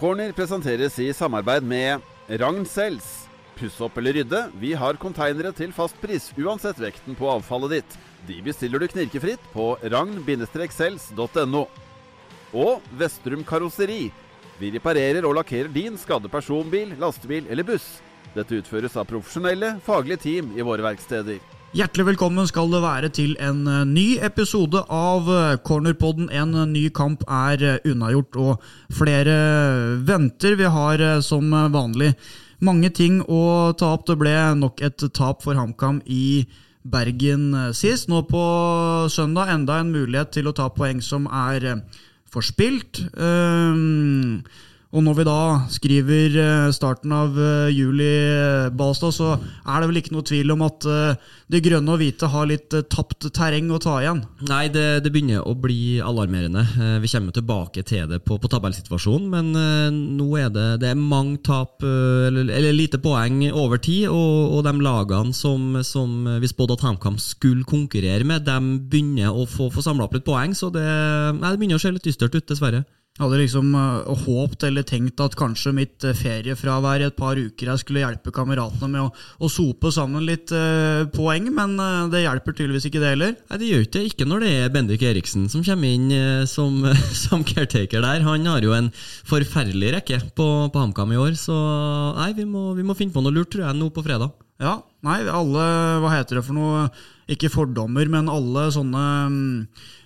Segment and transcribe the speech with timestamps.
[0.00, 2.00] Corner presenteres i samarbeid med
[2.40, 3.28] Ragn Sells.
[3.58, 7.98] Puss opp eller rydde, vi har konteinere til fastpris uansett vekten på avfallet ditt.
[8.24, 11.62] De bestiller du knirkefritt på ragn-sells.no.
[12.56, 14.06] Og Vestrum Karosseri.
[14.56, 17.98] Vi reparerer og lakkerer din skadde personbil, lastebil eller buss.
[18.32, 21.44] Dette utføres av profesjonelle, faglige team i våre verksteder.
[21.70, 26.26] Hjertelig velkommen skal det være til en eh, ny episode av eh, Cornerpodden.
[26.34, 29.36] En eh, ny kamp er unnagjort, og flere
[30.02, 30.56] venter.
[30.58, 32.08] Vi har som vanlig
[32.58, 34.02] mange ting å ta opp.
[34.08, 36.42] Det ble nok et tap for HamKam i
[36.82, 38.10] Bergen sist.
[38.10, 38.42] Nå på
[39.06, 41.84] søndag enda en mulighet til å ta poeng som er
[42.34, 43.04] forspilt.
[43.14, 44.42] Um,
[44.90, 45.40] og når vi da
[45.70, 50.50] skriver eh, starten av eh, juli, eh, Balstad, så er det vel ikke noe tvil
[50.50, 50.86] om at
[51.50, 54.24] det grønne og hvite har litt tapt terreng å ta igjen?
[54.48, 56.64] Nei, det, det begynner å bli alarmerende.
[57.02, 61.38] Vi kommer tilbake til det på, på tabellsituasjonen, men nå er det, det er mange
[61.46, 66.80] tap, eller, eller, lite poeng over tid, og, og de lagene som, som vi spådde
[66.80, 68.58] at HamKam skulle konkurrere med, de
[68.90, 70.86] begynner å få, få samla opp litt poeng, så det,
[71.38, 72.82] nei, det begynner å se litt dystert ut, dessverre.
[73.20, 77.36] Jeg hadde liksom uh, håpt eller tenkt at kanskje mitt uh, feriefravær i et par
[77.36, 79.10] uker jeg skulle hjelpe kameratene med å,
[79.44, 81.76] å sope sammen litt uh, poeng, men
[82.08, 83.36] det hjelper tydeligvis ikke det heller.
[83.52, 86.80] Nei, Det gjør ikke ikke når det er Bendik Eriksen som kommer inn som,
[87.26, 88.24] som, caretaker der.
[88.24, 88.88] Han har jo en
[89.28, 91.58] forferdelig rekke på, på HamKam i år, så
[92.16, 94.32] nei, vi må, vi må finne på noe lurt, tror jeg, nå på fredag.
[94.60, 95.64] Ja, nei, alle
[96.02, 96.84] Hva heter det for noe?
[97.30, 99.36] Ikke fordommer, men alle sånne um,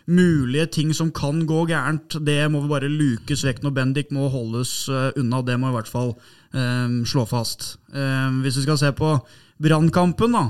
[0.05, 4.29] mulige ting som kan gå gærent, det må vi bare lukes vekk når Bendik må
[4.29, 5.41] holdes uh, unna.
[5.41, 6.13] Det må i hvert fall
[6.53, 7.79] um, slå fast.
[7.97, 9.17] Um, hvis vi skal se på
[9.65, 10.43] Brannkampen, da,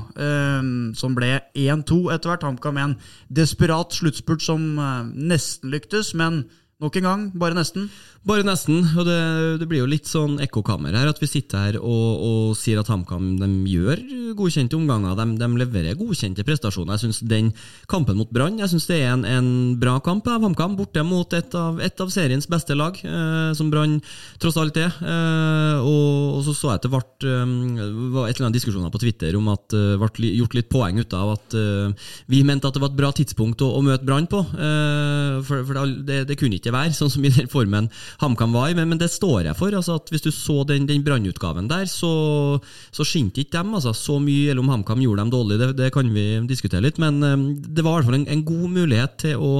[0.96, 2.46] som ble 1-2 etter hvert.
[2.48, 2.94] HamKam en
[3.28, 6.46] desperat sluttspurt som uh, nesten lyktes, men
[6.82, 7.86] Nok en gang, bare nesten?
[8.24, 8.80] Bare nesten.
[8.96, 9.18] Og det,
[9.60, 12.88] det blir jo litt sånn ekkokammer her, at vi sitter her og, og sier at
[12.88, 13.36] HamKam
[13.68, 14.00] gjør
[14.38, 15.16] godkjente omganger.
[15.18, 16.96] De, de leverer godkjente prestasjoner.
[16.96, 17.50] Jeg syns den
[17.90, 19.48] kampen mot Brann jeg synes det er en, en
[19.80, 23.68] bra kamp av HamKam, borte mot et av, et av, seriens beste lag, eh, som
[23.72, 23.98] Brann
[24.42, 24.94] tross alt er.
[25.04, 29.02] Eh, og, og, så så jeg at det ble eh, et eller annet diskusjoner på
[29.04, 32.70] Twitter om at det eh, ble gjort litt poeng ut av at eh, vi mente
[32.70, 34.40] at det var et bra tidspunkt å, å møte Brann på.
[34.40, 37.90] Eh, for, for det, det kunne ikke være, sånn som i den formen
[38.22, 39.74] HamKam var i, men, men, det står jeg for.
[39.74, 42.60] altså Hvis du så den, den brannutgaven der, så,
[42.94, 44.50] så skinte ikke dem altså, så mye.
[44.52, 47.00] Eller om HamKam gjorde dem dårlig, det, det, kan vi diskutere litt.
[47.02, 49.52] Men um, det var i hvert fall en, en, god mulighet til å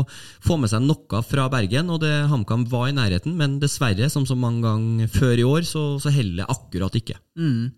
[0.44, 3.36] få med seg noe fra Bergen, og det HamKam var i nærheten.
[3.38, 7.18] Men dessverre, som så mange ganger før i år, så, så heller akkurat ikke.
[7.40, 7.72] Mm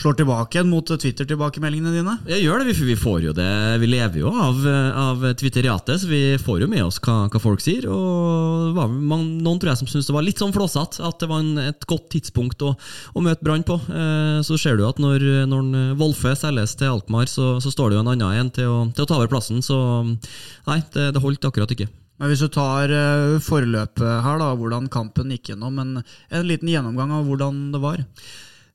[0.00, 2.14] slår tilbake igjen mot Twitter-tilbakemeldingene dine?
[2.28, 3.50] Jeg gjør det, vi får jo det.
[3.82, 4.60] Vi lever jo av,
[4.98, 7.86] av Twitteriatet, så vi får jo med oss hva, hva folk sier.
[7.90, 11.30] Og var man, Noen tror jeg som syntes det var litt sånn flåsete, at det
[11.30, 12.74] var en, et godt tidspunkt å,
[13.14, 13.78] å møte Brann på.
[13.86, 18.00] Eh, så ser du at når, når Wolfe selges til Alkmaar, så, så, står det
[18.00, 19.62] jo en annen en til å, til å ta over plassen.
[19.64, 21.90] Så nei, det, det holdt akkurat ikke.
[22.22, 26.70] Men Hvis du tar uh, forløpet her, da, hvordan kampen gikk gjennom, en, en liten
[26.70, 28.04] gjennomgang av hvordan det var?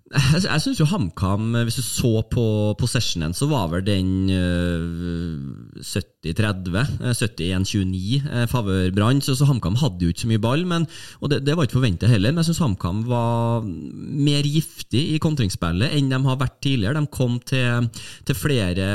[0.10, 2.44] Jeg, jeg syns jo HamKam, hvis du så på
[2.80, 5.84] possessionen, så var vel den uh,
[6.20, 9.22] 70-30, 71-29 uh, favør Brann.
[9.24, 10.88] Så, så HamKam hadde jo ikke så mye ball, men,
[11.24, 12.34] og det, det var ikke forventa heller.
[12.34, 17.00] Men jeg syns HamKam var mer giftig i kontringsspillet enn de har vært tidligere.
[17.00, 17.88] De kom til,
[18.28, 18.90] til flere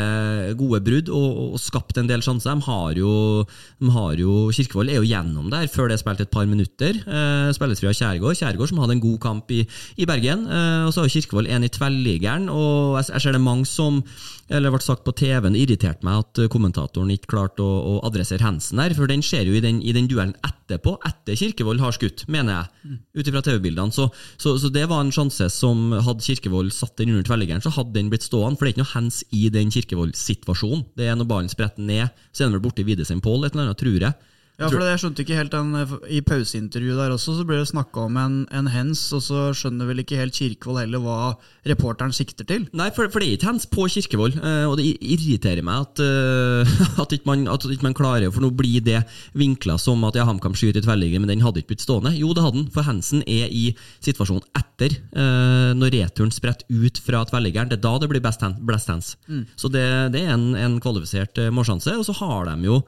[0.59, 2.53] gode brudd og, og skapte en del sjanser.
[2.55, 3.15] De har jo,
[3.81, 7.01] de har jo Kirkevold er jo gjennom der før det er spilt et par minutter.
[7.01, 8.39] Eh, spilles fra Kjærgaard.
[8.39, 9.65] Kjærgaard som hadde en god kamp i,
[9.97, 10.45] i Bergen.
[10.45, 14.03] Eh, og så var Kirkevold en i tverrliggeren, og jeg, ser det mange som
[14.49, 18.81] eller ble sagt på TV-en, irriterte meg at kommentatoren ikke klarte å, å adressere Hansen
[18.81, 22.27] der, for den skjer jo i den, i den duellen etterpå, etter Kirkevold har skutt,
[22.33, 23.95] mener jeg, ut ifra TV-bildene.
[23.95, 27.73] Så, så, så, det var en sjanse som hadde Kirkevold satt den under tverrliggeren, så
[27.75, 30.87] hadde den blitt stående, for det er ikke noe hands i den Kirkevold-situasjonen.
[30.99, 33.71] Det er når ballen spretter ned, så er den vel borti Widesheim Pål, et eller
[33.71, 34.34] annet, tror jeg.
[34.55, 35.75] Ja, for Jeg skjønte ikke helt den,
[36.15, 39.89] I pauseintervjuet der også så ble det snakka om en, en hens, og så skjønner
[39.89, 41.17] vel ikke helt Kirkevold heller hva
[41.67, 42.69] reporteren sikter til?
[42.71, 46.05] Nei, for, for det er ikke hens på Kirkevold, uh, og det irriterer meg at,
[46.07, 49.01] uh, at, ikke man, at ikke man klarer For nå blir det
[49.35, 52.15] vinkla som at ja, HamKam skyter i tverrligger, men den hadde ikke blitt stående.
[52.15, 53.65] Jo, det hadde den, for hensen er i
[54.05, 54.95] situasjonen etter,
[55.79, 57.71] når returen spretter ut fra tverrliggeren.
[57.71, 59.15] Det er da det blir best hands.
[59.27, 59.45] Mm.
[59.59, 59.85] Så det,
[60.15, 62.81] det, er en, en kvalifisert målsjanse, og så har de jo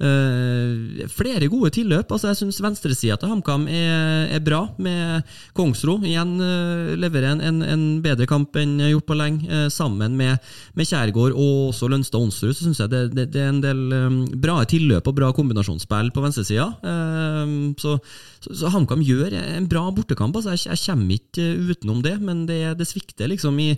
[0.00, 2.08] Uh, flere gode tilløp.
[2.08, 5.98] altså Jeg syns venstresida til HamKam er, er, bra, med Kongsro.
[6.00, 9.44] Igjen uh, leverer en, en, en, bedre kamp enn gjort på lenge.
[9.50, 10.40] Uh, sammen med,
[10.72, 13.82] med Kjærgaard og også Lønstad Onsrud så syns jeg det, det, det, er en del
[13.92, 16.70] um, bra tilløp og bra kombinasjonsspill på venstresida.
[16.80, 17.98] Uh, så
[18.40, 20.36] så, så HamKam gjør en bra bortekamp.
[20.36, 23.74] altså Jeg, jeg kommer ikke utenom det, men det, det svikter liksom i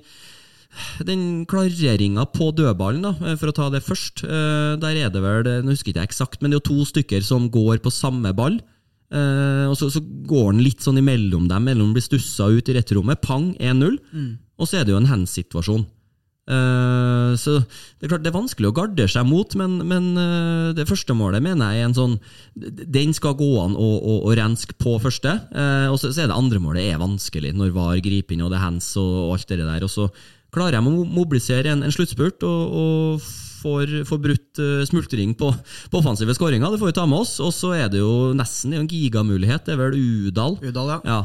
[1.08, 5.22] den klareringa på dødballen, da, eh, for å ta det først, eh, der er det
[5.22, 7.92] vel Nå husker jeg ikke eksakt, men det er jo to stykker som går på
[7.92, 8.60] samme ball.
[9.12, 13.20] Og så, så, går den litt sånn imellom dem, mellom blir stussa ut i retterommet.
[13.20, 13.98] Pang, 1-0.
[14.08, 14.38] Mm.
[14.56, 15.84] Og så er det jo en hands-situasjon.
[16.52, 20.72] Uh, så det er klart det er vanskelig å garde seg mot, men, men uh,
[20.76, 22.16] det første målet mener jeg er en sånn
[22.52, 25.32] Den skal gå an å, å, å renske på første.
[25.88, 28.58] og så, så, er det andre målet er vanskelig, når VAR griper inn og det
[28.58, 29.86] er hands og, og alt det der.
[29.86, 30.08] Og så
[30.52, 33.26] klarer jeg å mobilisere en, en sluttspurt og, og
[33.62, 35.52] får, får, brutt smultring på,
[35.92, 36.74] på offensive skåringer.
[36.74, 37.38] Det får vi ta med oss.
[37.40, 39.64] Og så er det jo nesten det er en gigamulighet.
[39.68, 40.58] Det er vel Udal.
[40.60, 41.00] Udal ja.
[41.08, 41.22] ja.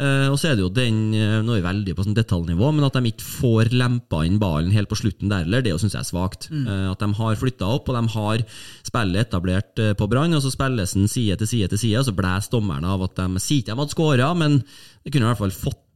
[0.00, 2.70] Uh, og så er det jo den uh, Nå er vi veldig på sånn detaljnivå,
[2.72, 5.92] men at de ikke får lempa inn ballen helt på slutten der, heller, det syns
[5.92, 6.48] jeg er svakt.
[6.48, 6.64] Mm.
[6.64, 8.44] Uh, at de har flytta opp, og de har
[8.86, 12.16] spillet etablert på Brann, og så spilles den side til side til side, og så
[12.16, 15.44] blåser dommeren av at de sier ikke de hadde skåra, men de kunne i hvert
[15.44, 15.86] fall fått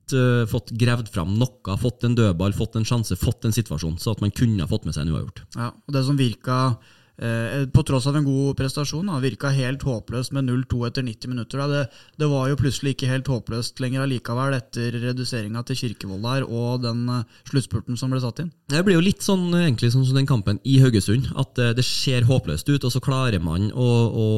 [0.50, 4.20] fått gravd fram noe, fått en dødball, fått en sjanse, fått en situasjon, så at
[4.20, 5.40] man kunne fått med seg en uavgjort.
[5.56, 9.06] Ja, og det som virka Eh, på tross av en god prestasjon.
[9.06, 11.62] Da, virka helt håpløst med 0-2 etter 90 minutter.
[11.70, 11.82] Det,
[12.18, 16.82] det, var jo plutselig ikke helt håpløst lenger allikevel etter reduseringa til Kirkevold der og
[16.82, 18.50] den uh, sluttspurten som ble satt inn.
[18.70, 21.30] Det blir jo litt sånn egentlig sånn som den kampen i Haugesund.
[21.38, 24.28] At det ser håpløst ut, og så klarer man å, å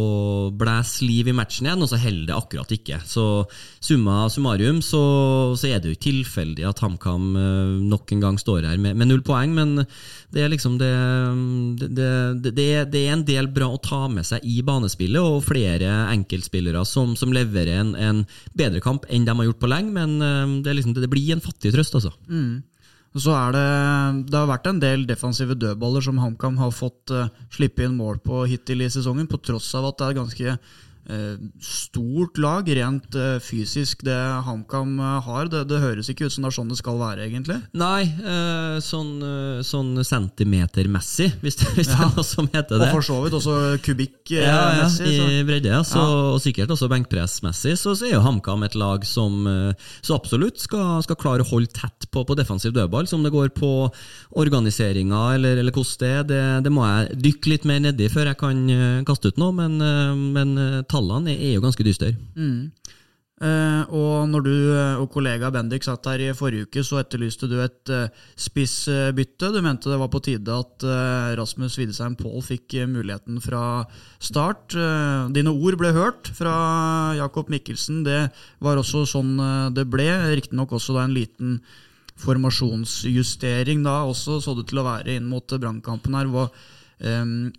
[0.53, 3.01] blæse liv i matchen igjen, og så holder det akkurat ikke.
[3.09, 3.25] Så
[3.81, 5.03] summa summarum så,
[5.57, 7.33] så er det jo ikke tilfeldig at HamKam
[7.89, 9.87] nok en gang står her med, med null poeng, men
[10.35, 10.93] det er liksom det,
[11.87, 12.11] det,
[12.43, 15.45] det, det det, det, er en del bra å ta med seg i banespillet, og
[15.47, 18.25] flere enkeltspillere som, som leverer en, en,
[18.57, 19.93] bedre kamp enn de har gjort på lenge.
[19.95, 22.15] Men eh, det, liksom, det blir en fattig trøst, altså.
[22.27, 22.65] Mm.
[23.17, 23.69] Så er det,
[24.29, 28.19] det har vært en del defensive dødballer som HamKam har fått uh, slippe inn mål
[28.21, 30.57] på hittil i sesongen, på tross av at det er ganske
[31.63, 34.17] stort lag, rent uh, fysisk, det
[34.47, 35.47] HamKam uh, har.
[35.53, 37.59] Det, det, høres ikke ut som det er sånn det skal være, egentlig.
[37.79, 38.09] Nei,
[38.83, 39.13] sånn,
[39.67, 41.99] sånn, centimetermessig, hvis, det, hvis ja.
[42.01, 42.89] det er noe som heter det.
[42.89, 43.57] Og for så vidt også
[43.87, 45.07] kubikkmessig.
[45.07, 45.83] Ja, ja, i bredde, ja.
[45.87, 46.03] Så,
[46.35, 51.05] og sikkert også benkpressmessig, så, så er jo HamKam et lag som så absolutt skal,
[51.07, 53.07] skal, klare å holde tett på, på defensiv dødball.
[53.11, 53.71] Som det går på
[54.37, 58.33] organiseringa eller, eller hvordan det er, det, det, må jeg dykke litt mer nedi før
[58.33, 58.65] jeg kan
[59.07, 59.79] kaste ut noe, men,
[60.35, 60.57] men
[60.97, 62.15] tallene er jo ganske dystre.
[62.35, 62.73] Mm.
[63.37, 67.45] Uh, og når du uh, og kollega Bendik satt her i forrige uke, så etterlyste
[67.51, 69.51] du et uh, spissbytte.
[69.53, 70.87] Du mente det var på tide at
[71.37, 73.85] Rasmus Widesheim Paul fikk muligheten fra
[74.19, 74.73] start.
[75.37, 76.55] dine ord ble hørt fra
[77.19, 78.05] Jakob Mikkelsen.
[78.09, 78.23] Det
[78.65, 79.37] var også sånn
[79.77, 80.09] det ble.
[80.33, 81.59] Riktignok også da en liten
[82.17, 86.33] formasjonsjustering da også, så det til å være inn mot brannkampen her.
[86.33, 86.49] Hvor,
[87.05, 87.53] um,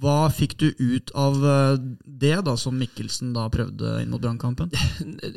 [0.00, 1.80] hva fikk du ut av eh,
[2.20, 4.72] det, da, som Mikkelsen da prøvde inn mot Brannkampen?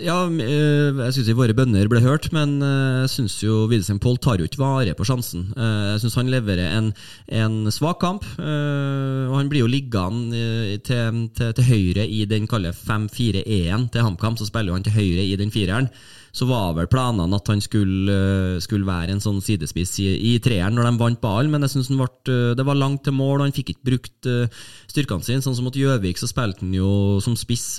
[0.08, 4.20] Ja, eh, jeg syns våre bønner ble hørt, men eh, jeg syns jo Widesen Poll
[4.24, 5.50] tar jo ikke vare på sjansen.
[5.58, 6.92] Jeg syns han leverer en,
[7.28, 12.74] en, svak kamp, og han blir jo liggende til, til, til høyre i den kalde
[12.76, 15.90] 5-4-1 til HamKam, så spiller han til høyre i den fireren
[16.34, 20.40] så var vel planene at han skulle, eh, skulle være en sånn sidespiss i, i
[20.42, 23.46] treeren når de vant ballen, men jeg synes eh, det var langt til mål, og
[23.46, 25.44] han fikk ikke brukt uh, styrkene sine.
[25.46, 27.78] Sånn som mot Gjøvik så spilte han jo som spiss,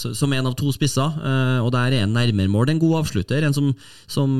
[0.00, 1.16] som en av to spisser,
[1.60, 2.70] og der er han nærmere mål.
[2.72, 3.70] En god avslutter, en som,
[4.10, 4.32] som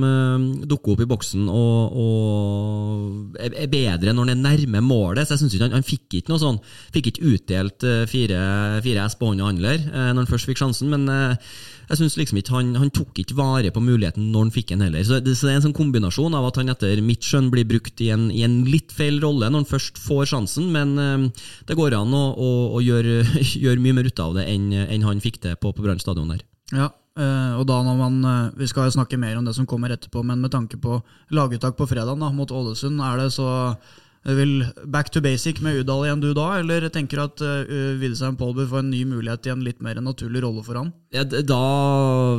[0.68, 5.26] dukker opp i boksen og, og, er bedre når han er nærme målet.
[5.26, 6.60] Så jeg synes ikke han, han fikk ikke noe sånn,
[6.94, 8.40] fikk ikke utdelt fire,
[8.84, 11.08] fire S på hånda handler når han først fikk sjansen, men
[11.90, 14.84] jeg synes liksom ikke han, han, tok ikke vare på muligheten når han fikk den
[14.84, 15.02] heller.
[15.06, 17.66] Så det, så det, er en sånn kombinasjon av at han etter mitt skjønn blir
[17.66, 21.48] brukt i en, i en litt feil rolle når han først får sjansen, men uh,
[21.66, 23.24] det går an å, å, å gjøre,
[23.64, 26.30] gjøre, mye mer ut av det enn, enn han fikk det på, på Brann stadion
[26.30, 26.44] der.
[26.70, 29.90] Ja, uh, og da når man uh, Vi skal snakke mer om det som kommer
[29.90, 31.00] etterpå, men med tanke på
[31.34, 33.50] laguttak på fredag mot Ålesund, er det så
[34.30, 38.38] vil back to basic med Udal igjen du da, eller tenker du at uh, Widesheim
[38.38, 40.92] Paul bør få en ny mulighet i en litt mer naturlig rolle for han?
[41.10, 41.56] Ja, da,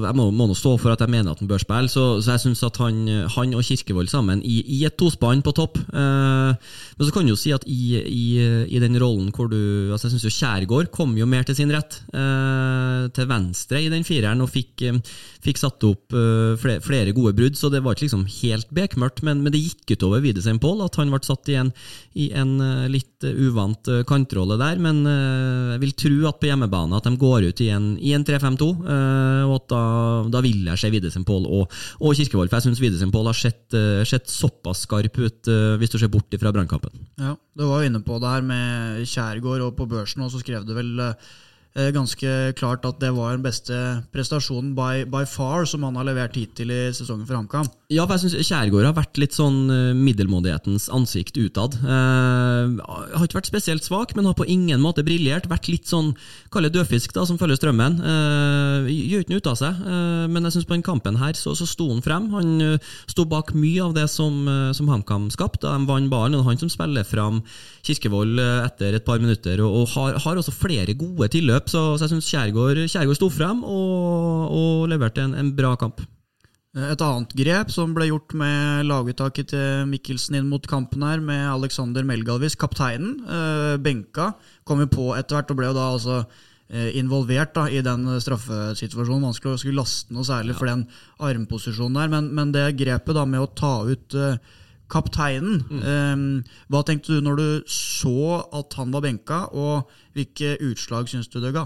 [0.06, 2.38] Jeg må, må nå stå for at jeg mener at han bør spille, så, så
[2.38, 3.01] jeg syns at han,
[3.34, 5.75] han, og Kirkevold sammen i, i et tospann på topp.
[5.92, 8.24] Eh, men så kan du jo si at i, i,
[8.72, 11.74] i den rollen hvor du altså Jeg syns jo Kjærgaard kom jo mer til sin
[11.75, 12.00] rett.
[12.16, 14.86] Eh, til venstre i den fireren og fikk,
[15.44, 19.20] fikk satt opp eh, flere, flere, gode brudd, så det var ikke liksom helt bekmørkt,
[19.28, 21.75] men, men det gikk utover Widesheim Paul at han ble satt i en
[22.13, 26.50] en, eh, litt eh, uvant eh, kantrolle der, men eh, jeg vil tro at på
[26.50, 29.82] hjemmebane at de går ut i en, en 3-5-2, eh, og at da,
[30.34, 32.51] da vil jeg se Widesen Pål og, og Kirkevold.
[32.51, 35.98] For jeg syns Widesen Pål har sett, eh, sett såpass skarp ut, eh, hvis du
[36.01, 37.08] ser bort fra brannkampen.
[37.22, 40.39] Ja, Du var jo inne på det her med Kjærgaard, og på børsen og så
[40.44, 40.94] skrev du vel
[41.72, 43.75] ganske klart at det var den beste
[44.12, 47.70] prestasjonen by, by far som han har levert hittil i sesongen for HamKam.
[47.92, 51.75] Ja, for jeg syns Kjærgaard har vært litt sånn eh, middelmådighetens ansikt utad.
[51.75, 55.50] Eh, har ikke vært spesielt svak, men har på ingen måte briljert.
[55.51, 56.13] Vært litt sånn,
[56.54, 57.98] kall det dødfisk, da, som følger strømmen.
[58.00, 61.36] Eh, gjør ikke noe ut av seg, eh, men jeg syns på den kampen her
[61.36, 62.30] så, så sto han frem.
[62.32, 65.68] Han uh, sto bak mye av det som, uh, som HamKam skapte.
[65.68, 67.42] De vant ballen, og han som spiller fram
[67.84, 72.08] Kirkevold etter et par minutter, og, og har, har, også flere gode tilløp, så, så
[72.08, 76.01] jeg syns Kjærgaard, Kjærgaard sto frem og, og leverte en, en bra kamp.
[76.72, 81.44] Et annet grep som ble gjort med laguttaket til Mikkelsen inn mot kampen her, med
[81.50, 84.30] Alexander Melgalvis, kapteinen, eh, benka,
[84.63, 86.22] kom jo på etter hvert og ble jo da altså
[86.72, 89.27] eh, involvert da, i den straffesituasjonen.
[89.27, 90.86] Vanskelig å skulle laste noe særlig for den
[91.20, 94.39] armposisjonen der, men, men, det grepet da med å ta ut eh,
[94.91, 96.36] kapteinen mm.
[96.71, 101.39] Hva tenkte du når du så at han var benka, og hvilke utslag syns du
[101.43, 101.65] det ga?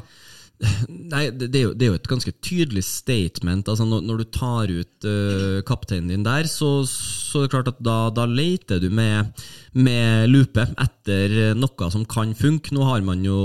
[1.11, 3.67] Nei, det, det, er jo, det, er jo, et ganske tydelig statement.
[3.71, 7.71] Altså når, når du tar ut uh, kapteinen din der, så, så er det klart
[7.73, 9.33] at da, da leter du med,
[9.75, 12.73] med lupe etter noe som kan funke.
[12.75, 13.37] Nå har man jo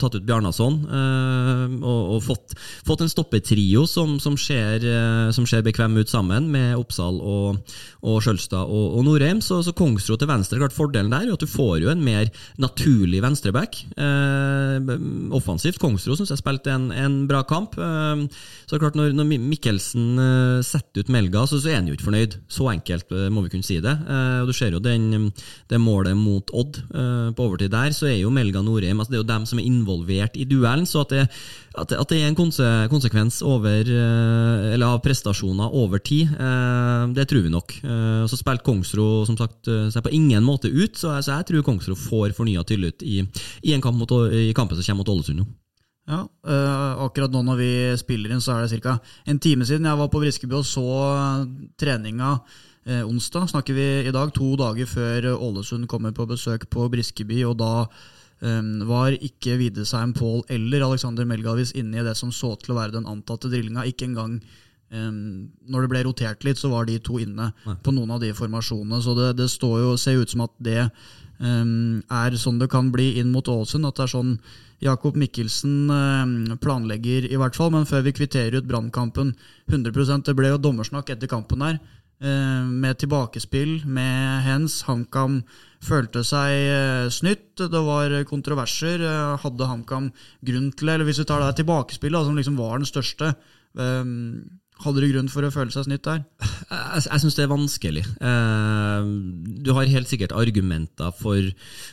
[0.00, 5.98] tatt ut Bjarnason eh, og, og fått, fått, en stoppetrio som, som, ser, eh, bekvem
[6.00, 9.42] ut sammen, med Oppsal og, og Skjølstad og, og Norheim.
[9.44, 12.30] Så, så Kongsro til venstre, klart fordelen der er at du får jo en mer
[12.60, 13.82] naturlig venstreback.
[15.34, 17.76] offensivt Kongsro syns jeg spilte en, en, bra kamp.
[17.78, 18.26] Ehm,
[18.68, 22.08] så klart Når, når Mikkelsen eh, setter ut Melga, så, så, er han jo ikke
[22.08, 22.38] fornøyd.
[22.48, 23.94] Så enkelt eh, må vi kunne si det.
[23.94, 25.30] Eh, og Du ser jo den,
[25.74, 26.78] det målet mot Odd
[27.34, 29.66] på overtid der, så er jo Melga Norheim altså Det er jo dem som er
[29.68, 30.86] involvert i duellen.
[30.86, 31.24] så at det,
[31.74, 33.90] at det, at det er en konsekvens over,
[34.74, 36.30] eller av prestasjoner over tid,
[37.16, 37.76] det tror vi nok.
[38.30, 41.98] Så spilte Kongsro som sagt seg på ingen måte ut, så jeg, jeg tror Kongsro
[41.98, 43.20] får fornya tillit i,
[43.62, 45.50] i, kamp mot, i kampen som kommer mot Ålesund nå.
[46.04, 48.98] Ja, øh, Akkurat nå når vi spiller inn, så er det ca.
[49.26, 50.84] en time siden jeg var på Briskeby og så
[51.80, 52.36] treninga
[52.88, 53.48] uh, onsdag.
[53.52, 57.44] Snakker vi i dag, to dager før Ålesund kommer på besøk på Briskeby.
[57.48, 57.86] og da
[58.40, 62.78] um, var ikke Widesheim Pål eller Alexander Melgavis inne i det som så til å
[62.80, 63.86] være den antatte drillinga.
[63.88, 64.38] Ikke engang
[64.90, 67.76] um, når det ble rotert litt, så var de to inne Nei.
[67.82, 69.02] på noen av de formasjonene.
[69.04, 70.82] Så det, det står jo, ser ut som at det
[71.38, 73.88] um, er sånn det kan bli inn mot Ålesund.
[73.88, 74.38] At det er sånn
[74.84, 77.72] Jakob Mikkelsen eh, planlegger, i hvert fall.
[77.72, 79.32] Men før vi kvitterer ut Brannkampen
[79.70, 81.78] 100 Det ble jo dommersnakk etter kampen her.
[82.22, 84.82] Eh, med tilbakespill, med hens.
[84.86, 85.40] HamKam
[85.84, 87.56] følte seg eh, snytt.
[87.58, 89.02] Det var kontroverser.
[89.42, 90.10] Hadde HamKam
[90.46, 90.94] grunn til det?
[90.94, 93.34] Eller hvis vi tar det tilbakespillet, som liksom var den største
[94.84, 96.22] hadde du grunn for å føle seg snytt der?
[96.44, 98.04] Jeg, jeg syns det er vanskelig.
[98.04, 99.08] Eh,
[99.64, 101.50] du har helt sikkert argumenter for,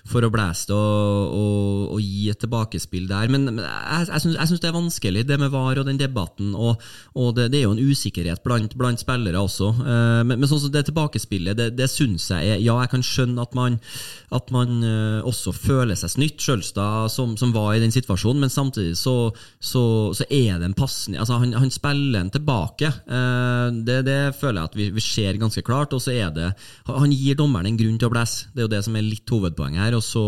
[0.09, 4.61] for å blæse det og, og, og, gi et tilbakespill der, men jeg, jeg syns
[4.63, 6.53] det er vanskelig, det med VAR og den debatten.
[6.55, 6.81] Og,
[7.15, 9.71] og det, det, er jo en usikkerhet blant, blant spillere også.
[9.81, 13.05] Eh, men, men, sånn som det tilbakespillet, det, det syns jeg er Ja, jeg kan
[13.05, 13.79] skjønne at man,
[14.35, 18.53] at man uh, også føler seg snytt, Sjølstad som, som, var i den situasjonen, men
[18.53, 19.15] samtidig så,
[19.59, 19.83] så,
[20.15, 23.01] så er det en passende altså han, han spiller en tilbake tilbake.
[23.07, 25.93] Eh, det, det, føler jeg at vi, vi, ser ganske klart.
[25.93, 26.51] Og så er det
[26.87, 28.49] Han gir dommeren en grunn til å blæse.
[28.53, 29.97] Det er jo det som er litt hovedpoenget her.
[29.97, 30.25] Og så,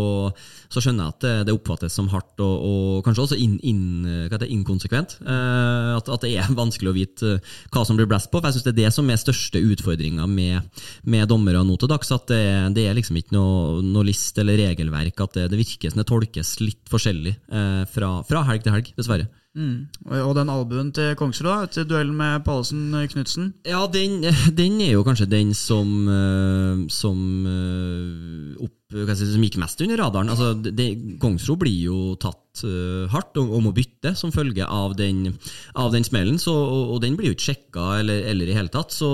[0.68, 3.82] så skjønner jeg at det, det, oppfattes som hardt og, og kanskje også in, in,
[4.30, 5.18] det, inkonsekvent.
[5.22, 7.36] Eh, at, at, det er vanskelig å vite
[7.74, 8.40] hva som blir blæst på.
[8.40, 11.90] For jeg syns det er det som er største utfordringa med, med dommere nå til
[11.90, 12.12] dags.
[12.14, 12.42] At det,
[12.76, 15.24] det er liksom ikke noe, noe, list eller regelverk.
[15.24, 18.92] At det, det virker som det tolkes litt forskjellig eh, fra, fra helg til helg,
[18.98, 19.30] dessverre.
[19.54, 19.86] Mm.
[20.10, 23.52] Og den albuen til Kongsrud, til duellen med Pallesen Knutsen?
[23.66, 24.24] Ja, den,
[24.60, 30.02] den, er jo kanskje den som, eh, som eh, opp si, som gikk mest under
[30.02, 30.32] radaren.
[30.34, 30.88] Altså, det,
[31.22, 35.32] Kongsro blir jo tatt uh, hardt om, om, å bytte som følge av den,
[35.80, 36.38] av den smellen.
[36.38, 38.94] Så, og, og, den blir jo ikke sjekka eller, eller, i hele tatt.
[38.94, 39.08] Så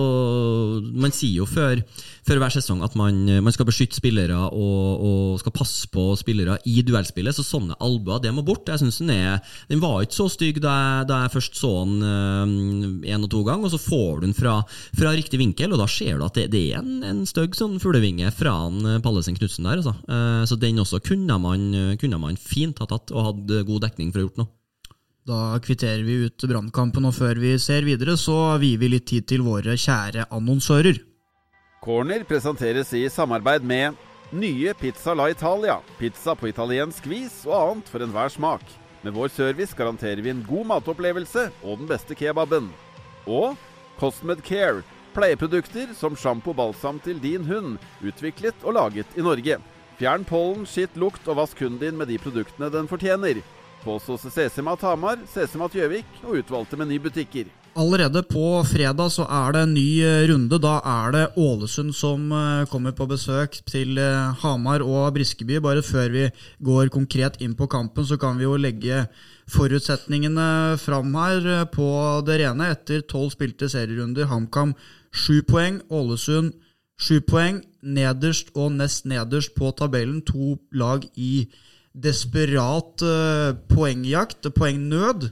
[0.82, 1.80] man sier jo før,
[2.26, 6.58] før hver sesong at man, man skal beskytte spillere og, og, skal passe på spillere
[6.68, 7.36] i duellspillet.
[7.36, 8.68] Så sånne albuer, det må bort.
[8.68, 11.72] Jeg synes Den er, den var ikke så stygg da jeg, da jeg først så
[11.86, 12.04] den
[13.06, 14.58] én uh, og to ganger, og så får du den fra,
[14.96, 17.78] fra, riktig vinkel, og da ser du at det, det er en, en stygg sånn
[17.82, 18.52] fuglevinge fra
[19.04, 19.80] Pallesen Knutsen der.
[19.80, 19.94] Altså.
[20.10, 21.66] Eh, så den også kunne man,
[22.00, 24.52] kunne man fint ha tatt og hatt god dekning for å gjort noe.
[25.30, 29.28] Da kvitterer vi ut brannkampen, og før vi ser videre, så vier vi litt tid
[29.28, 31.02] til våre kjære annonsører.
[31.84, 33.96] Corner presenteres i samarbeid med
[34.36, 35.78] Nye Pizza La Italia.
[35.98, 38.64] Pizza på italiensk vis og annet for enhver smak.
[39.02, 42.68] Med vår service garanterer vi en god matopplevelse og den beste kebaben.
[43.26, 43.56] Og
[44.00, 44.84] Cosmed Care.
[45.16, 47.78] Pleieprodukter som sjampo og balsam til din hund.
[48.04, 49.58] Utviklet og laget i Norge.
[50.00, 53.42] Fjern pollen, skitt, lukt og vask hunden din med de produktene den fortjener.
[53.82, 57.50] På hos Sesemat Hamar, Sesemat Gjøvik og utvalgte menybutikker.
[57.76, 60.56] Allerede på fredag så er det en ny eh, runde.
[60.56, 65.60] Da er det Ålesund som eh, kommer på besøk til eh, Hamar og Briskeby.
[65.60, 66.24] Bare før vi
[66.64, 69.04] går konkret inn på kampen, så kan vi jo legge
[69.52, 71.90] forutsetningene fram her på
[72.24, 72.72] det rene.
[72.72, 74.72] Etter tolv spilte serierunder, HamKam
[75.12, 76.56] sju poeng, Ålesund
[77.00, 77.60] sju poeng.
[77.82, 81.46] Nederst og nest nederst på tabellen, to lag i
[81.96, 83.02] desperat
[83.70, 85.30] poengjakt, poengnød.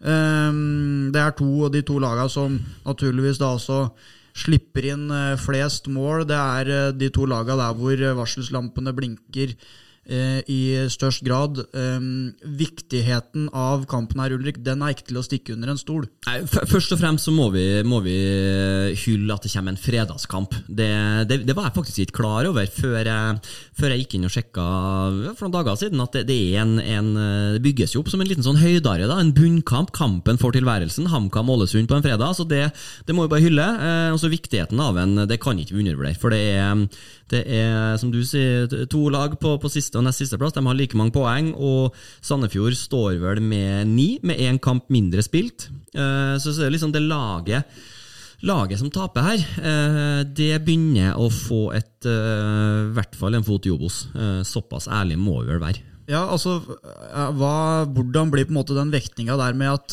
[0.00, 2.54] Um, det er to av de to lagene som
[2.86, 3.82] naturligvis da også
[4.40, 6.24] slipper inn uh, flest mål.
[6.24, 11.60] Det er uh, de to lagene der hvor uh, varselslampene blinker Eh, i størst grad.
[11.76, 16.06] Um, viktigheten av kampen her, Ulrik, den er ikke til å stikke under en stol.
[16.26, 18.16] Nei, først og fremst så må vi, må vi,
[19.04, 20.56] hylle at det kommer en fredagskamp.
[20.66, 20.88] Det,
[21.30, 24.34] det, det, var jeg faktisk ikke klar over før jeg, før jeg gikk inn og
[24.34, 24.66] sjekka
[25.36, 26.02] for noen dager siden.
[26.02, 27.12] At det, det, en, en,
[27.54, 29.08] det bygges jo opp som en liten sånn høydare.
[29.10, 29.94] Da, en bunnkamp.
[30.00, 31.08] Kampen for tilværelsen.
[31.12, 32.34] HamKam Ålesund på en fredag.
[32.38, 32.70] så Det,
[33.12, 33.70] må vi bare hylle.
[33.86, 36.18] Eh, også viktigheten av en, det kan ikke vi undervurdere.
[36.20, 36.86] For det er
[37.30, 40.54] det er, som du sier, to lag på, på siste og nest siste plass.
[40.56, 45.24] De har like mange poeng, og Sandefjord står vel med ni, med én kamp mindre
[45.26, 45.68] spilt.
[45.94, 47.80] Uh, så, så er det liksom det laget
[48.40, 53.44] Laget som taper her, uh, det begynner å få et uh, i hvert fall en
[53.44, 54.06] fot i Obos.
[54.48, 55.82] såpass ærlig må vi vel være.
[56.08, 56.56] Ja, altså,
[57.36, 59.92] hva, Hvordan blir på en måte den vektinga der med at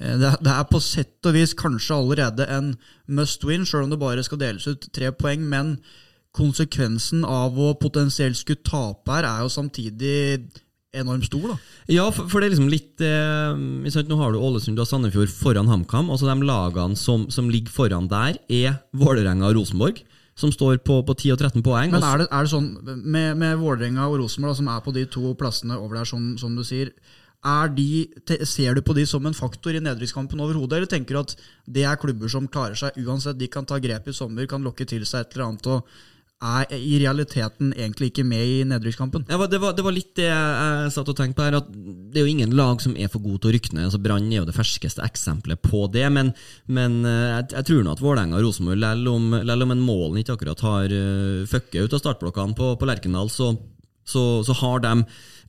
[0.00, 2.72] det, det, er på sett og vis kanskje allerede en
[3.06, 5.44] must win, sjøl om det bare skal deles ut tre poeng.
[5.52, 5.76] Men
[6.34, 10.14] konsekvensen av å potensielt skulle tape her, er jo samtidig
[10.94, 11.52] enormt stor.
[11.52, 11.58] da.
[11.90, 15.70] Ja, for, for det er liksom litt eh, Nå har du Ålesund og Sandefjord foran
[15.70, 16.10] HamKam.
[16.10, 20.04] altså De lagene som, som, ligger foran der, er Vålerenga og Rosenborg.
[20.34, 21.92] Som står på, på 10 og 13 poeng.
[21.92, 22.72] Men er det, er det sånn,
[23.04, 26.32] med, med Vålerenga og Rosenborg, da, som er på de to plassene over der, som,
[26.40, 26.90] som du sier,
[27.76, 28.08] de,
[28.48, 31.34] ser du på de som en faktor i nedrykkskampen overhodet, eller tenker du at
[31.68, 33.38] det er klubber som klarer seg uansett?
[33.38, 35.94] De kan ta grep i sommer, kan lokke til seg et eller annet og
[36.44, 39.26] er i realiteten egentlig ikke med i nedrykkskampen.
[39.30, 41.58] Ja, det, det, var litt det jeg satt og tenkte på her.
[41.58, 43.88] at Det er jo ingen lag som er for gode til å rykke ned.
[43.88, 46.06] Altså, Brann er jo det ferskeste eksempelet på det.
[46.14, 46.32] Men,
[46.66, 50.36] men eh, jeg, jeg, tror nå at Vålerenga og Rosenborg, selv om, en målen ikke
[50.36, 53.54] akkurat har uh, fucka ut av startblokkene på, på Lerkendal, så,
[54.06, 54.98] så, så har de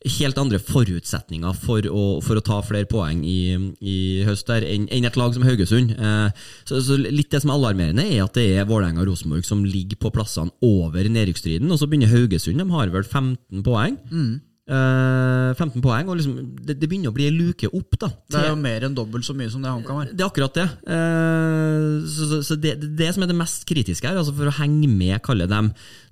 [0.06, 4.88] helt andre forutsetninger for å, for å ta flere poeng i, i høst der enn
[4.94, 5.96] en et lag som Haugesund.
[5.96, 9.48] Eh, så, så, Litt det som er alarmerende, er at det er Vålerenga og Rosenborg
[9.48, 11.72] som ligger på plassene over nedrykksstriden.
[11.72, 13.98] Og så begynner Haugesund, de har vel 15 poeng.
[14.12, 14.36] Mm.
[14.66, 18.00] Uh, 15 poeng, og liksom, det, det, begynner å bli en luke opp.
[18.02, 20.08] da Det er jo mer enn dobbelt så mye som det HamKam har.
[20.10, 20.66] Det er akkurat det.
[20.90, 24.56] Uh, så, så, så det, det, som er det mest kritiske her, altså for å
[24.58, 25.70] henge med, kalle dem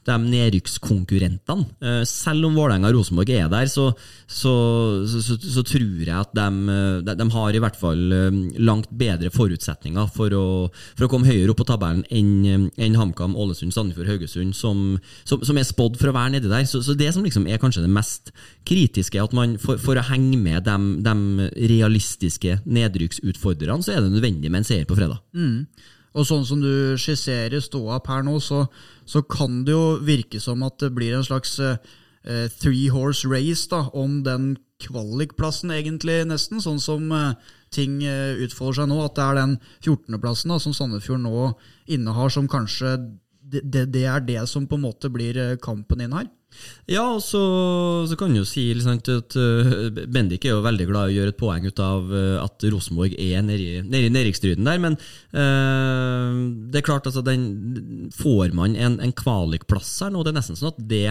[0.07, 1.67] de nedrykkskonkurrentene.
[1.83, 3.89] Uh, selv om Vålerenga og Rosenborg er der, så,
[4.27, 4.53] så,
[5.63, 6.47] tror jeg at de,
[7.05, 8.01] de, de, har i hvert fall
[8.59, 10.45] langt bedre forutsetninger for å,
[10.97, 14.83] for å komme høyere opp på tabellen enn en HamKam, Ålesund, Sandefjord, Haugesund, som,
[15.23, 16.65] som, som er spådd for å være nedi der.
[16.69, 18.33] Så, det som liksom er kanskje det mest
[18.67, 24.13] kritiske, at man for, for å henge med de, de realistiske nedrykksutfordrerne, så er det
[24.13, 25.21] nødvendig med en seier på fredag.
[25.35, 25.65] Mm.
[26.13, 28.65] Og sånn som du skisserer ståa her nå, så,
[29.05, 31.77] så, kan det jo virke som at det blir en slags uh,
[32.61, 36.61] three horse race da, om den kvalikplassen, egentlig, nesten.
[36.61, 37.33] Sånn som uh,
[37.73, 39.01] ting uh, utfolder seg nå.
[39.01, 41.49] At det er den 14.-plassen som Sandefjord nå
[41.89, 42.97] innehar, som kanskje
[43.41, 46.29] det, det, det, er det som på en måte blir kampen inn her.
[46.89, 47.41] Ja, og så,
[48.09, 51.17] så kan du jo si liksom, at uh, Bendik er jo veldig glad i å
[51.19, 56.43] gjøre et poeng ut av uh, at Rosenborg er nede i nedrykksstriden der, men uh,
[56.73, 60.59] det er klart altså, den, Får man en, en kvalikplass her nå, det er nesten
[60.59, 61.07] sånn at det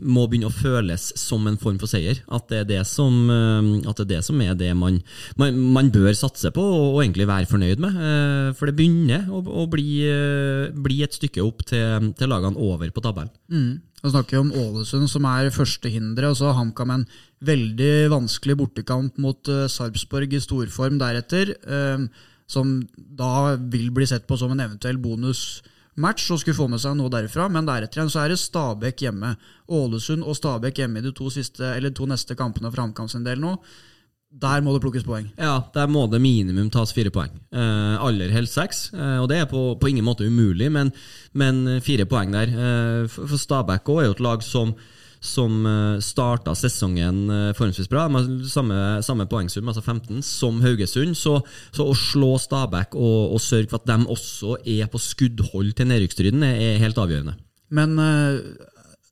[0.00, 2.22] må begynne å føles som en form for seier.
[2.32, 4.98] At det er det som, det er, det som er det man,
[5.36, 7.98] man, man, bør satse på og, og, egentlig være fornøyd med.
[8.56, 10.00] For det begynner å, å bli,
[10.72, 13.32] bli, et stykke opp til, til lagene over på tabellen.
[13.52, 13.82] Mm.
[14.02, 17.06] Nå snakker vi om Ålesund, som er førstehinderet, og så HamKam en
[17.44, 21.52] veldig vanskelig bortekamp mot Sarpsborg i storform deretter,
[22.46, 25.00] som da vil bli sett på som en eventuell
[25.96, 29.00] bonusmatch og skulle få med seg noe derfra, men deretter igjen så er det Stabæk
[29.00, 29.36] hjemme.
[29.68, 33.08] Ålesund og Stabæk hjemme i de to, siste, to neste kampene for HamKam
[33.40, 33.56] nå.
[34.36, 35.30] Der må det plukkes poeng.
[35.38, 37.30] Ja, der må det minimum tas fire poeng.
[37.52, 38.92] Eh, aller helst seks.
[38.92, 40.92] Eh, og det er på, på, ingen måte umulig, men,
[41.32, 42.50] men fire poeng der.
[42.50, 44.74] Eh, for Stabæk òg er jo et lag som
[45.26, 48.06] som eh, starta sesongen eh, forholdsvis bra.
[48.12, 51.16] Har samme, samme poengsum, altså 15, som Haugesund.
[51.18, 51.38] Så,
[51.74, 55.90] så å slå Stabæk og, og, sørge for at de også er på skuddhold til
[55.90, 57.36] nedrykksstriden, er helt avgjørende.
[57.74, 58.40] Men eh,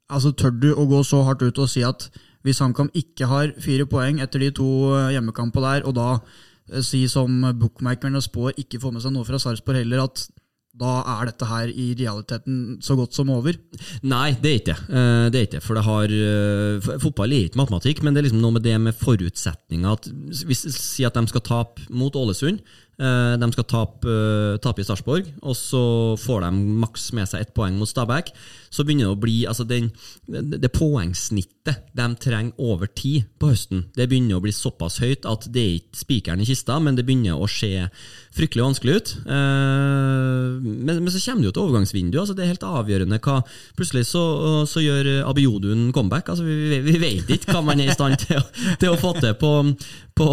[0.08, 2.08] altså, tør du å gå så hardt ut og si at
[2.44, 4.68] hvis HamKam ikke har fire poeng etter de to
[5.14, 9.80] hjemmekampene der, og da si som bookmakerne spår ikke får med seg noe fra Sarpsborg
[9.80, 10.26] heller, at
[10.74, 13.54] da er dette her i realiteten så godt som over?
[14.02, 14.78] Nei, det er ikke det.
[14.90, 18.42] Eh, er ikke For det har uh, Fotball er ikke matematikk, men det er liksom
[18.42, 20.10] noe med det med forutsetninger.
[20.48, 22.58] Hvis Si at de skal tape mot Ålesund.
[22.94, 25.84] Uh, de skal tape, uh, tape i Sarpsborg, og så
[26.22, 26.50] får de
[26.84, 28.30] maks med seg ett poeng mot Stabæk
[28.74, 29.90] så begynner det å bli altså den,
[30.26, 35.46] det, poengsnittet de trenger over tid på høsten, det begynner å bli såpass høyt at
[35.54, 37.86] det er ikke spikeren i kista, men det begynner å se
[38.34, 39.12] fryktelig vanskelig ut.
[39.30, 42.20] Eh, men, men, så kommer det jo til overgangsvinduet.
[42.24, 43.36] Altså det er helt avgjørende hva
[43.78, 44.24] Plutselig så,
[44.68, 46.28] så gjør Abiodun comeback.
[46.32, 48.42] Altså vi, vi, vet ikke hva man er i stand til,
[48.82, 49.52] til å få til på,
[50.14, 50.26] på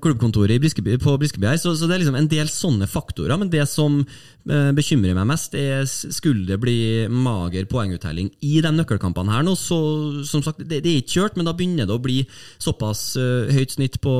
[0.00, 1.58] klubbkontoret Briskeby, på Briskeby her.
[1.60, 3.36] Så, så, det er liksom en del sånne faktorer.
[3.40, 4.00] Men det som
[4.48, 9.52] Eh, bekymrer meg mest, er skulle det bli mager poenguttelling i de nøkkelkampene her nå.
[9.58, 9.76] Så
[10.24, 12.22] som sagt, det, det, er ikke kjørt, men da begynner det å bli
[12.56, 14.14] såpass eh, høyt snitt på,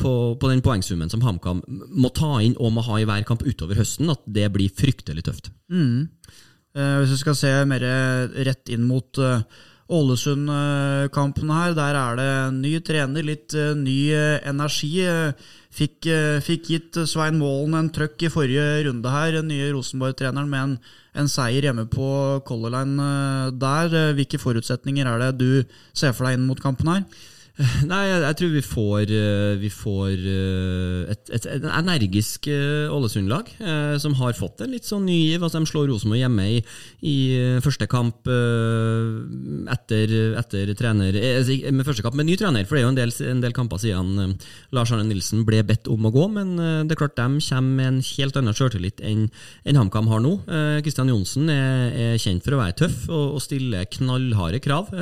[0.00, 3.44] på, på, den poengsummen som HamKam må ta inn og må ha i hver kamp
[3.44, 5.52] utover høsten, at det blir fryktelig tøft.
[5.68, 6.08] Mm.
[6.72, 7.84] Eh, hvis vi skal se mer
[8.48, 9.44] rett inn mot uh,
[9.90, 13.98] Ålesund-kampen her, der er det ny trener, litt ny
[14.46, 15.00] energi.
[15.70, 20.48] Fikk, eh, fikk, gitt Svein Målen en trøkk i forrige runde her, den nye Rosenborg-treneren,
[20.50, 20.72] med en,
[21.22, 22.08] en, seier hjemme på
[22.46, 23.94] Color Line eh, der.
[24.18, 27.04] Hvilke forutsetninger er det du ser for deg inn mot kampen her?
[27.90, 32.88] Nei, jeg, jeg, tror vi får, eh, vi får eh, et, et, et, energisk eh,
[32.92, 33.50] Ålesund-lag
[34.00, 35.44] som har fått en litt sånn ny giv.
[35.44, 36.60] Altså, de slår Rosenborg hjemme i,
[37.04, 37.16] i,
[37.64, 38.28] første kamp
[39.70, 43.00] etter, etter trener altså, Med første kamp med ny trener, for det er jo en
[43.00, 44.36] del, en del kamper siden
[44.76, 46.26] Lars Arne Nilsen ble bedt om å gå.
[46.32, 49.26] Men det er klart de kommer med en helt annen sjøltillit enn,
[49.68, 50.36] enn HamKam har nå.
[50.84, 54.92] Kristian Johnsen er, er, kjent for å være tøff og, og stille knallharde krav.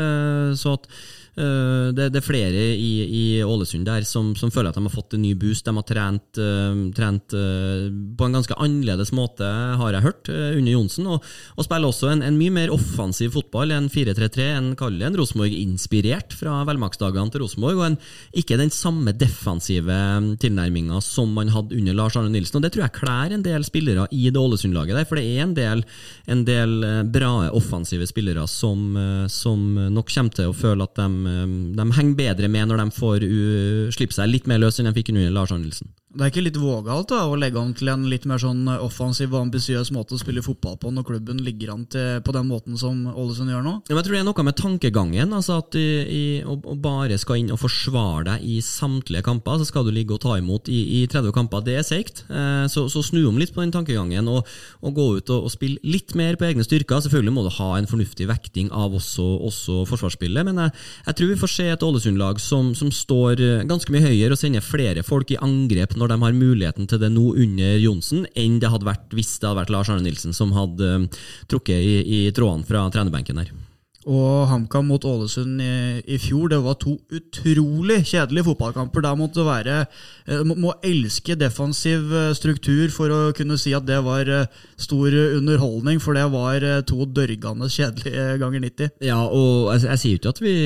[0.58, 0.90] så at
[1.38, 5.14] det, det, er flere i, i Ålesund der som, som, føler at de har fått
[5.14, 5.66] en ny boost.
[5.66, 7.86] De har trent, uh, trent uh,
[8.18, 11.08] på en ganske annerledes måte, har jeg hørt, under Johnsen.
[11.08, 11.24] Og,
[11.54, 16.36] og, spiller også en, en, mye mer offensiv fotball enn 4-3-3, en kaller en Rosenborg-inspirert
[16.38, 17.78] fra velmaksdagene til Rosenborg.
[17.80, 17.98] Og en,
[18.42, 19.98] ikke den samme defensive
[20.42, 22.58] tilnærminga som man hadde under Lars Arne Nilsen.
[22.58, 25.44] Og det tror jeg klær en del spillere i det Ålesund-laget der, for det er
[25.44, 25.84] en del,
[26.30, 26.76] en del
[27.12, 28.96] bra offensive spillere som,
[29.32, 31.27] som nok kommer til å føle at de
[31.78, 33.26] de henger bedre med når de får
[33.94, 35.92] slippe seg litt mer løs enn de fikk under Lars Arnildsen.
[36.18, 39.30] Det er ikke litt vågalt da, å legge om til en litt mer sånn offensiv
[39.36, 42.74] og ambisiøs måte å spille fotball på når klubben ligger an til på den måten
[42.80, 43.74] som Ålesund gjør nå?
[43.86, 45.36] jeg tror det er noe med tankegangen.
[45.36, 49.92] altså At å, bare skal inn og forsvare deg i samtlige kamper, så skal du
[49.94, 51.62] ligge og ta imot i, i 30 kamper.
[51.68, 52.24] Det er seigt.
[52.26, 54.50] Eh, så, så, snu om litt på den tankegangen og,
[54.82, 57.04] og gå ut og, og, spille litt mer på egne styrker.
[57.06, 60.74] Selvfølgelig må du ha en fornuftig vekting av også, også forsvarsspillet, men jeg,
[61.06, 64.66] jeg, tror vi får se et Ålesund-lag som, som står ganske mye høyere og sender
[64.66, 68.72] flere folk i angrep når de har muligheten til det nå under Johnsen, enn det
[68.72, 71.08] hadde vært hvis det hadde vært Lars Arne Nilsen som hadde um,
[71.50, 73.52] trukket i, i trådene fra trenerbenken der.
[74.08, 79.04] Og HamKam mot Ålesund i, i, fjor, det var to utrolig kjedelige fotballkamper.
[79.04, 83.84] Der måtte være eh, må, må elske defensiv eh, struktur for å kunne si at
[83.88, 84.48] det var eh,
[84.80, 88.96] stor underholdning, for det var to dørgende kjedelige ganger 90.
[89.10, 90.56] Ja, og jeg, jeg sier jo ikke at vi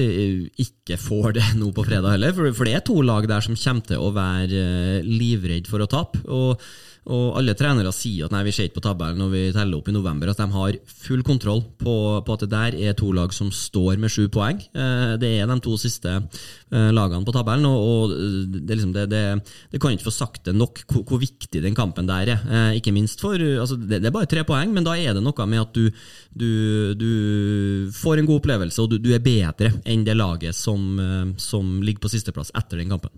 [0.67, 3.59] ikke får det nå på fredag heller, for, for det er to lag der som
[3.59, 6.23] kommer til å være livredd for å tape.
[6.31, 6.63] og
[7.11, 9.89] og alle trenere sier at nei, vi ser ikke på tabellen når vi teller opp
[9.91, 13.35] i november, at de har full kontroll på, på at det der er to lag
[13.35, 14.61] som står med sju poeng.
[14.71, 18.15] Eh, det er de to siste eh, lagene på tabellen, og, og
[18.55, 19.25] det, liksom, det, det,
[19.73, 22.47] det, kan ikke få sagt det nok hvor, hvor, viktig den kampen der er.
[22.47, 25.49] Eh, ikke minst for altså, det, er bare tre poeng, men da er det noe
[25.51, 25.91] med at du,
[26.31, 26.49] du,
[26.95, 27.11] du
[27.99, 30.95] får en god opplevelse, og du, du er bedre enn det laget som,
[31.41, 33.11] som ligger på sisteplass etter den kampen.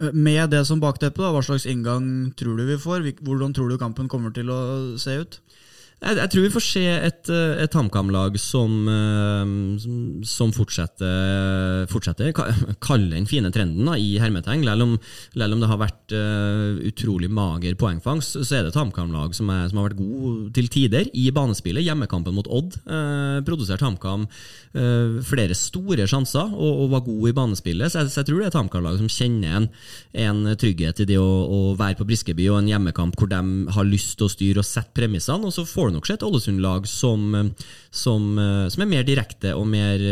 [0.00, 3.06] Eh, med det som bakteppe, hva slags inngang tror du vi får?
[3.24, 4.60] Hvordan tror du kampen kommer til å
[5.00, 5.40] se ut?
[5.96, 9.94] Jeg, jeg, tror vi får se et, eh, et HamKam-lag som, eh, som,
[10.28, 12.34] som, fortsetter, fortsetter
[12.84, 14.66] kalle den fine trenden da, i hermetegn.
[14.66, 14.98] Selv om,
[15.62, 19.88] det har vært uh, utrolig mager poengfangst, så er det et HamKam-lag som, som, har
[19.88, 21.86] vært god til tider i banespillet.
[21.86, 27.34] Hjemmekampen mot Odd uh, produserte HamKam uh, flere store sjanser og, og, var god i
[27.40, 27.92] banespillet.
[27.92, 29.70] Så jeg, så jeg tror det er et HamKam-lag som kjenner en,
[30.26, 33.40] en, trygghet i det å, å være på Briskeby og en hjemmekamp hvor de
[33.72, 35.48] har lyst til å styre og sette premissene.
[35.48, 37.52] og så får får du nok se et Ålesund-lag som,
[37.94, 38.24] som,
[38.72, 40.02] som, er mer direkte og mer,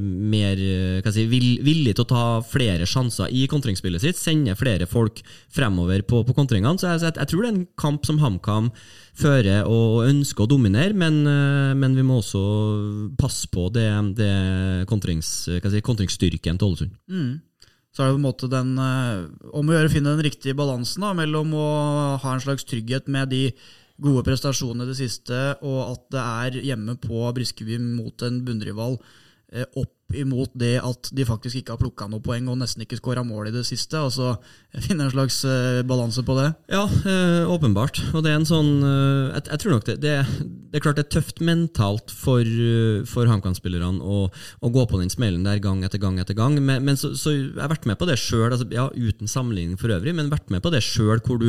[0.00, 0.62] mer
[1.10, 4.20] si, villig til å ta flere sjanser i kontringsspillet sitt.
[4.20, 6.78] Sende flere folk fremover på, på kontringene.
[6.78, 8.70] Så jeg, jeg, tror det er en kamp som HamKam
[9.20, 11.22] fører og ønsker å dominere, men,
[11.76, 12.40] men, vi må også
[13.18, 14.32] passe på det, det
[14.90, 16.98] kontrings, si, kontringsstyrken til Ålesund.
[17.10, 17.38] Mm
[17.90, 21.02] så er det på en måte den om å gjøre å finne den riktige balansen
[21.02, 21.70] da, mellom å
[22.22, 23.48] ha en slags trygghet med de
[24.00, 28.98] gode prestasjoner det siste, og at det er hjemme på Briskeby mot en bunnrival
[29.52, 29.66] eh,
[30.16, 33.50] imot det at de faktisk ikke har plukka noe poeng og nesten ikke skåra mål
[33.50, 33.98] i det siste.
[33.98, 34.34] Altså
[34.82, 36.48] finne en slags uh, balanse på det?
[36.70, 37.98] Ja, øh, åpenbart.
[38.14, 40.12] Og det er en sånn øh, jeg, jeg, tror nok det, det,
[40.70, 42.46] det, er klart det er tøft mentalt for,
[43.10, 46.58] for HamKam-spillerne å, å, gå på den smellen der gang etter gang etter gang.
[46.62, 49.80] Men, men så, så, jeg har vært med på det sjøl, altså, ja, uten sammenligning
[49.80, 51.42] for øvrig, men vært med på det sjøl hvor,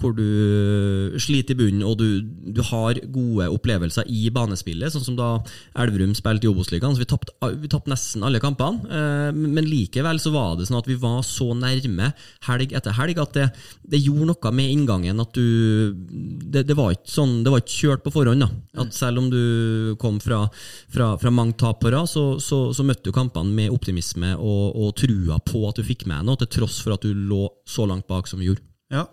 [0.00, 5.18] hvor, du sliter i bunnen og du, du, har gode opplevelser i banespillet, sånn som
[5.18, 5.30] da
[5.78, 6.98] Elverum spilte i Obos-ligaen.
[6.98, 11.20] Vi tapte nesten alle kampene, øh, men likevel så var det sånn at vi var
[11.26, 12.12] så nærme
[12.48, 13.46] helg etter helg, at det,
[13.94, 15.20] det gjorde noe med inngangen.
[15.20, 18.44] at du, det, det, var ikke sånn, det var ikke kjørt på forhånd.
[18.44, 18.50] da,
[18.82, 20.44] at Selv om du kom fra,
[20.92, 24.64] fra, fra mange tap på rad, så, så, så, møtte du kampene med optimisme og,
[24.74, 27.86] og, trua på at du fikk med noe, til tross for at du lå så
[27.88, 28.64] langt bak som vi gjorde.
[28.92, 29.04] Ja,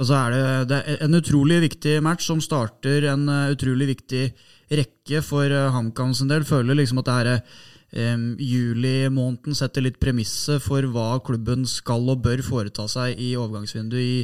[0.00, 3.90] og så er det, det er en utrolig viktig match som starter en uh, utrolig
[3.90, 4.30] viktig
[4.72, 6.46] rekke for uh, HamKam sin del.
[6.48, 7.42] Føler liksom at det her er
[7.90, 14.00] Um, Juli-måneden setter litt premisset for hva klubben skal og bør foreta seg i overgangsvinduet
[14.00, 14.18] i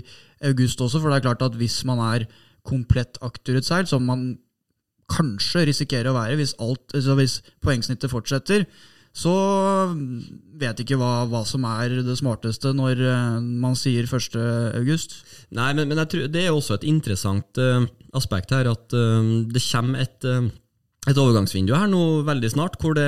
[0.46, 1.00] august også.
[1.02, 2.26] For det er klart at hvis man er
[2.66, 4.36] komplett akterutseilt, som man
[5.10, 8.66] kanskje risikerer å være hvis, alt, altså hvis poengsnittet fortsetter,
[9.16, 9.32] så
[10.60, 15.16] vet ikke hva, hva som er det smarteste når uh, man sier 1.8.
[15.56, 17.86] Nei, men, men det er også et interessant uh,
[18.18, 20.28] aspekt her, at uh, det kommer et
[21.06, 23.06] et overgangsvindu her nå veldig snart, hvor, det,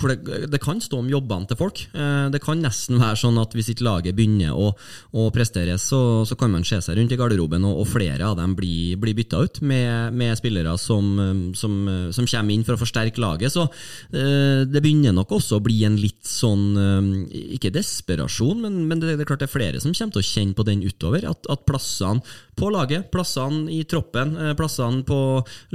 [0.00, 1.82] hvor det, det, kan stå om jobbene til folk.
[1.94, 4.72] Eh, det kan nesten være sånn at hvis ikke laget begynner å,
[5.14, 8.34] å prestere, så, så, kan man se seg rundt i garderoben, og, og flere av
[8.40, 11.12] dem blir, blir bytta ut med, med spillere som,
[11.58, 11.76] som,
[12.14, 13.54] som, kommer inn for å forsterke laget.
[13.54, 18.82] Så eh, det begynner nok også å bli en litt sånn eh, Ikke desperasjon, men,
[18.90, 20.82] men det, det, er klart det er flere som kommer til å kjenne på den
[20.82, 21.30] utover.
[21.30, 22.26] At, at plassene
[22.58, 25.22] på laget, plassene i troppen, plassene på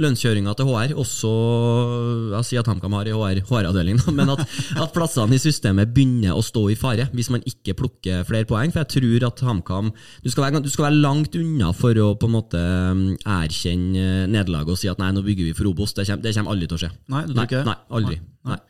[0.04, 4.42] lønnskjøringa til HR også også Jeg sier at HamKam har i HR-avdelingen, HR men at,
[4.44, 8.72] at, plassene i systemet begynner å stå i fare hvis man ikke plukker flere poeng.
[8.74, 12.12] For jeg tror at HamKam du, skal være, du skal være langt unna for å
[12.18, 15.94] på en måte um, erkjenne nederlaget og si at nei, nå bygger vi for Obos.
[15.96, 16.92] Det kommer, det kommer aldri til å skje.
[17.14, 18.20] Nei, du tror ikke Nei, aldri.
[18.20, 18.56] Nei.
[18.56, 18.62] nei.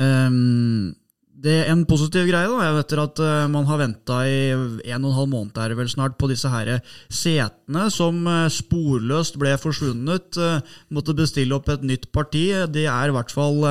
[0.00, 0.94] Um,
[1.40, 2.64] det er en positiv greie, da.
[2.66, 5.88] Jeg vet at uh, man har venta i en og en halv måned er vel
[5.88, 6.72] snart på disse her
[7.06, 10.36] setene som uh, sporløst ble forsvunnet.
[10.36, 10.60] Uh,
[10.92, 12.44] måtte bestille opp et nytt parti.
[12.74, 13.62] De er i hvert fall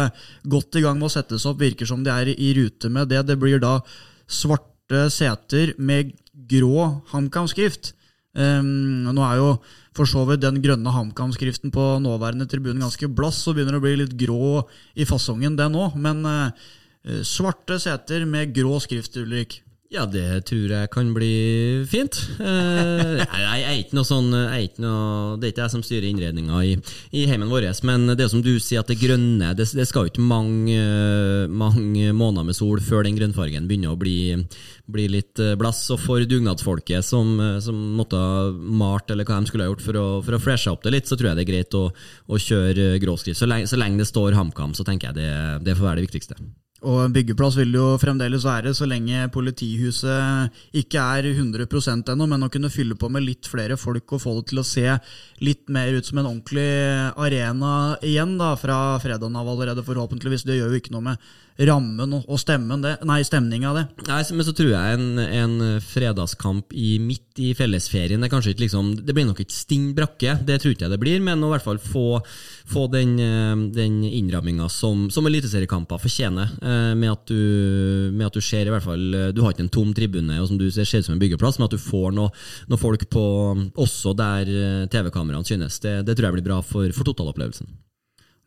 [0.50, 1.62] godt i gang med å settes opp.
[1.62, 3.22] Virker som de er i rute med det.
[3.30, 3.78] Det blir da
[4.26, 6.16] svarte seter med
[6.50, 7.94] grå HamKam-skrift.
[8.34, 9.54] Um, nå er jo
[9.98, 13.84] for så vidt den grønne HamKam-skriften på nåværende tribune ganske blass, så begynner det å
[13.84, 14.62] bli litt grå
[14.96, 15.90] i fasongen, det nå.
[16.00, 16.79] Men uh, Eh,
[17.24, 19.62] svarte seter med grå skrift, Ulrik.
[19.90, 22.14] Ja, det tror jeg kan bli fint.
[22.38, 26.60] Eh, jeg, er ikke noe sånn ikke noe, Det er ikke jeg som styrer innredninga
[26.62, 26.76] i,
[27.18, 30.12] i heimen vår, men det som du sier, at det grønne Det, det skal jo
[30.12, 30.78] ikke mange,
[31.50, 34.38] mange, måneder med sol før den grønnfargen begynner å bli,
[34.86, 35.82] bli litt blass.
[35.90, 39.98] Og for dugnadsfolket som, som måtte ha malt eller hva de skulle ha gjort for
[39.98, 41.88] å, for å freshe opp det litt, så tror jeg det er greit å,
[42.30, 43.42] å kjøre gråskrift.
[43.42, 46.12] Så lenge, så lenge det står HamKam, så tenker jeg det, det får være det
[46.12, 46.44] viktigste.
[46.88, 51.68] Og en byggeplass vil jo fremdeles være så lenge politihuset ikke er 100
[52.14, 54.68] ennå, men å kunne fylle på med litt flere folk og få det til å
[54.68, 54.86] se
[55.44, 56.70] litt mer ut som en ordentlig
[57.20, 57.74] arena
[58.06, 60.48] igjen da, fra fredagen av allerede, forhåpentligvis.
[60.48, 61.30] Det gjør jo ikke noe med
[61.68, 63.86] rammen og stemmen, det, nei, stemninga det.
[64.08, 69.16] Nei, Men så tror jeg en, en fredagskamp i midt i fellesferien Det, liksom, det
[69.16, 71.66] blir nok ikke Sting brakke, det tror ikke jeg det blir, men å i hvert
[71.66, 72.22] fall få,
[72.70, 73.16] få den,
[73.76, 76.54] den innramminga som, som eliteseriekamper fortjener.
[76.62, 79.66] eh, med at, du, med at du ser i hvert fall eh, Du har ikke
[79.68, 81.82] en tom tribune, og som du ser, ser ut som en byggeplass, men at du
[81.82, 82.32] får noen
[82.70, 83.26] noe folk på
[83.80, 85.80] også der eh, TV-kameraene synes.
[85.84, 87.70] Det, det, tror jeg blir bra for, for totalopplevelsen.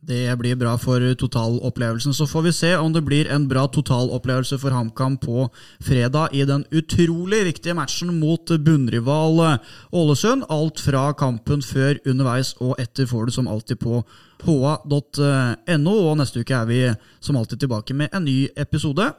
[0.02, 2.14] Det blir bra for totalopplevelsen.
[2.14, 6.42] Så får vi se om det blir en bra totalopplevelse for HamKam på fredag i
[6.44, 9.58] den utrolig viktige matchen mot bunnrival
[9.92, 10.44] Ålesund.
[10.50, 14.02] Alt fra kampen før, underveis og etter får du som alltid på
[14.42, 15.94] ha.no.
[16.10, 16.80] Og neste uke er vi
[17.20, 19.12] som alltid tilbake med en ny episode.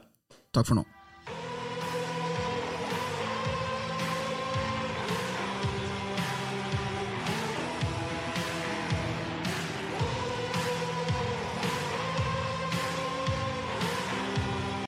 [0.52, 0.93] Takk for nå.